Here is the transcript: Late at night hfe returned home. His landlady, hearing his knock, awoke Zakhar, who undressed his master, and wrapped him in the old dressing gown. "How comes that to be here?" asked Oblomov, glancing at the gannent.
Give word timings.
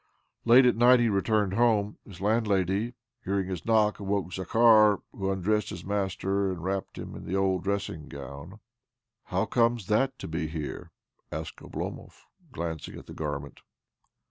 Late 0.45 0.65
at 0.65 0.75
night 0.75 0.99
hfe 0.99 1.13
returned 1.13 1.53
home. 1.53 1.99
His 2.07 2.19
landlady, 2.19 2.93
hearing 3.23 3.45
his 3.47 3.63
knock, 3.67 3.99
awoke 3.99 4.33
Zakhar, 4.33 5.03
who 5.11 5.29
undressed 5.29 5.69
his 5.69 5.85
master, 5.85 6.49
and 6.49 6.63
wrapped 6.63 6.97
him 6.97 7.15
in 7.15 7.23
the 7.23 7.35
old 7.35 7.63
dressing 7.63 8.07
gown. 8.07 8.59
"How 9.25 9.45
comes 9.45 9.85
that 9.89 10.17
to 10.17 10.27
be 10.27 10.47
here?" 10.47 10.89
asked 11.31 11.57
Oblomov, 11.57 12.15
glancing 12.51 12.97
at 12.97 13.05
the 13.05 13.13
gannent. 13.13 13.59